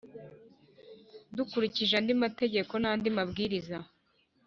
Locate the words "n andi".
2.81-3.09